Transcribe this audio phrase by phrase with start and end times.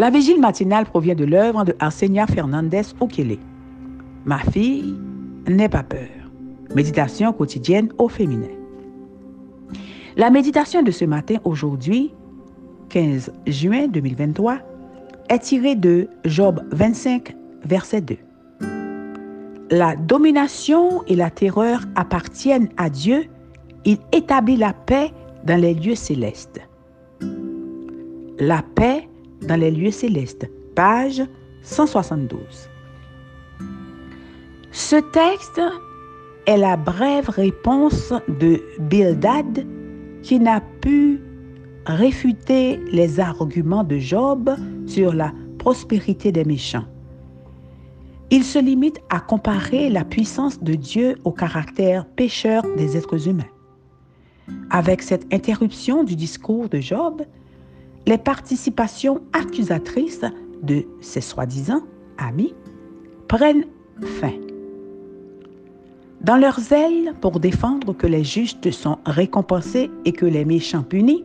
[0.00, 3.36] La vigile matinale provient de l'œuvre de Arsenia Fernandez Okele.
[4.24, 4.94] Ma fille,
[5.46, 6.08] n'aie pas peur.
[6.74, 8.48] Méditation quotidienne au féminin.
[10.16, 12.14] La méditation de ce matin, aujourd'hui,
[12.88, 14.60] 15 juin 2023,
[15.28, 18.16] est tirée de Job 25, verset 2.
[19.70, 23.26] La domination et la terreur appartiennent à Dieu.
[23.84, 25.12] Il établit la paix
[25.44, 26.58] dans les lieux célestes.
[28.38, 29.09] La paix
[29.42, 31.22] dans les lieux célestes, page
[31.62, 32.40] 172.
[34.72, 35.60] Ce texte
[36.46, 39.66] est la brève réponse de Bildad
[40.22, 41.20] qui n'a pu
[41.86, 44.50] réfuter les arguments de Job
[44.86, 46.84] sur la prospérité des méchants.
[48.30, 53.50] Il se limite à comparer la puissance de Dieu au caractère pécheur des êtres humains.
[54.70, 57.22] Avec cette interruption du discours de Job,
[58.06, 60.24] les participations accusatrices
[60.62, 61.82] de ses soi-disant
[62.18, 62.54] amis
[63.28, 63.64] prennent
[64.20, 64.32] fin.
[66.20, 71.24] Dans leur zèle pour défendre que les justes sont récompensés et que les méchants punis,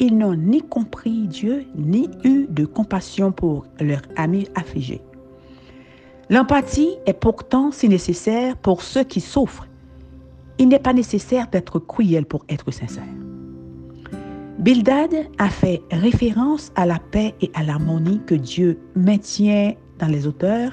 [0.00, 5.00] ils n'ont ni compris Dieu ni eu de compassion pour leurs amis affligés.
[6.30, 9.66] L'empathie est pourtant si nécessaire pour ceux qui souffrent.
[10.58, 13.04] Il n'est pas nécessaire d'être cruel pour être sincère.
[14.58, 20.26] Bildad a fait référence à la paix et à l'harmonie que Dieu maintient dans les
[20.26, 20.72] auteurs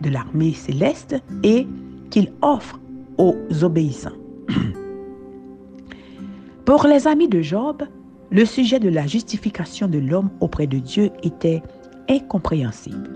[0.00, 1.66] de l'armée céleste et
[2.08, 2.80] qu'il offre
[3.18, 4.16] aux obéissants.
[6.64, 7.82] Pour les amis de Job,
[8.30, 11.62] le sujet de la justification de l'homme auprès de Dieu était
[12.08, 13.10] incompréhensible.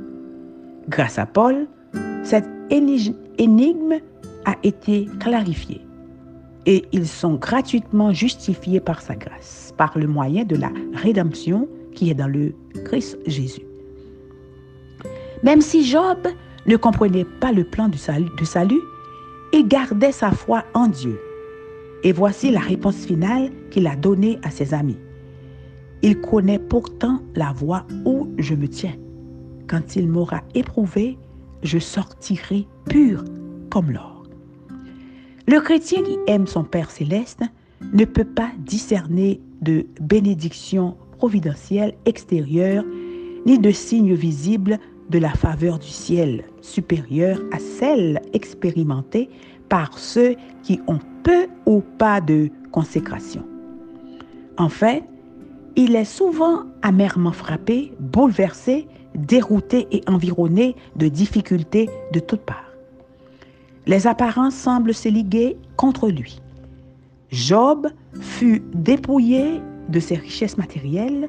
[0.91, 1.66] Grâce à Paul,
[2.24, 4.00] cette énigme
[4.44, 5.80] a été clarifiée
[6.66, 12.10] et ils sont gratuitement justifiés par sa grâce, par le moyen de la rédemption qui
[12.10, 12.54] est dans le
[12.84, 13.62] Christ Jésus.
[15.42, 16.18] Même si Job
[16.66, 18.80] ne comprenait pas le plan du salut,
[19.52, 21.18] il gardait sa foi en Dieu.
[22.02, 24.98] Et voici la réponse finale qu'il a donnée à ses amis.
[26.02, 28.94] Il connaît pourtant la voie où je me tiens.
[29.68, 31.18] Quand il m'aura éprouvé,
[31.62, 33.24] je sortirai pur
[33.70, 34.09] comme l'or.
[35.50, 37.42] Le chrétien qui aime son Père céleste
[37.92, 42.84] ne peut pas discerner de bénédiction providentielle extérieure
[43.46, 44.78] ni de signes visibles
[45.08, 49.28] de la faveur du ciel supérieure à celle expérimentée
[49.68, 53.42] par ceux qui ont peu ou pas de consécration.
[54.56, 55.02] En fait,
[55.74, 62.70] il est souvent amèrement frappé, bouleversé, dérouté et environné de difficultés de toutes parts.
[63.90, 66.40] Les apparences semblent se liguer contre lui.
[67.33, 67.89] Job
[68.20, 71.28] fut dépouillé de ses richesses matérielles,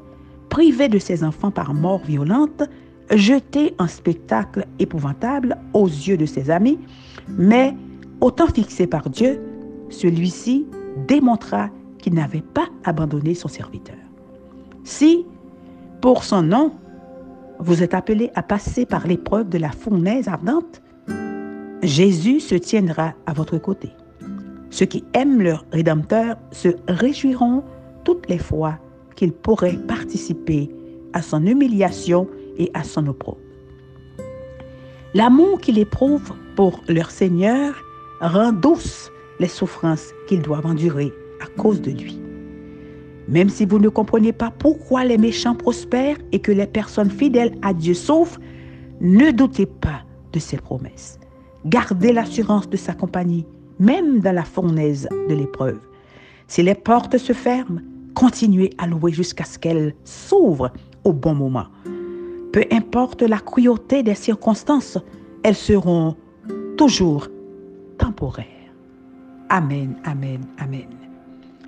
[0.49, 2.61] privé de ses enfants par mort violente,
[3.09, 6.77] jeté en spectacle épouvantable aux yeux de ses amis,
[7.29, 7.75] mais
[8.19, 9.41] autant fixé par Dieu,
[9.89, 10.67] celui-ci
[11.07, 13.97] démontra qu'il n'avait pas abandonné son serviteur.
[14.83, 15.25] Si,
[15.99, 16.73] pour son nom,
[17.57, 20.83] vous êtes appelé à passer par l'épreuve de la fournaise ardente,
[21.83, 23.89] Jésus se tiendra à votre côté.
[24.69, 27.63] Ceux qui aiment leur Rédempteur se réjouiront
[28.03, 28.77] toutes les fois
[29.15, 30.69] qu'ils pourraient participer
[31.13, 32.27] à son humiliation
[32.57, 33.39] et à son opprobre.
[35.13, 37.73] L'amour qu'ils éprouvent pour leur Seigneur
[38.21, 41.11] rend douces les souffrances qu'ils doivent endurer
[41.41, 42.21] à cause de lui.
[43.27, 47.55] Même si vous ne comprenez pas pourquoi les méchants prospèrent et que les personnes fidèles
[47.61, 48.39] à Dieu souffrent,
[48.99, 51.20] ne doutez pas de ses promesses.
[51.65, 53.45] Gardez l'assurance de sa compagnie,
[53.79, 55.79] même dans la fournaise de l'épreuve.
[56.47, 57.81] Si les portes se ferment,
[58.13, 60.71] continuez à louer jusqu'à ce qu'elles s'ouvrent
[61.03, 61.67] au bon moment.
[62.51, 64.97] Peu importe la cruauté des circonstances,
[65.43, 66.15] elles seront
[66.77, 67.27] toujours
[67.97, 68.45] temporaires.
[69.49, 70.87] Amen, amen, amen.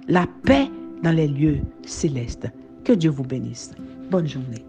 [0.07, 0.69] La paix
[1.04, 2.48] dans les lieux célestes.
[2.84, 3.72] Que Dieu vous bénisse.
[4.10, 4.66] Bonne journée.